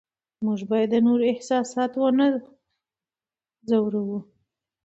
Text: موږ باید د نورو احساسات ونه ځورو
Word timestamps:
موږ 0.45 0.59
باید 0.71 0.89
د 0.93 0.95
نورو 1.07 1.23
احساسات 1.31 1.91
ونه 1.95 2.27
ځورو 3.69 4.05